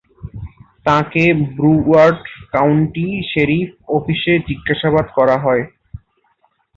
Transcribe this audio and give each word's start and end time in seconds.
তাঁকে 0.85 1.23
Broward 1.55 2.19
county 2.53 3.07
sheriff 3.31 3.67
অফিসে 3.89 4.33
জিজ্ঞাসাবাদ 4.47 5.05
করা 5.17 5.35
হয়। 5.37 5.63